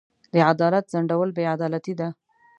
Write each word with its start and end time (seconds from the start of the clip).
د 0.33 0.35
عدالت 0.51 0.85
ځنډول 0.93 1.29
بې 1.35 1.43
عدالتي 1.55 1.93
ده. 1.99 2.07